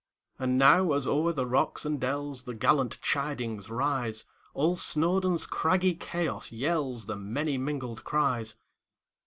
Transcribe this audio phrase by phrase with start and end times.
[0.39, 6.49] And now, as o'er the rocks and dellsThe gallant chidings rise, All Snowdon's craggy chaos
[6.49, 8.55] yellsThe many mingled cries!